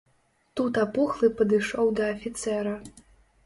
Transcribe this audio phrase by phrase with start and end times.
[0.59, 2.77] Тут апухлы падышоў да афіцэра.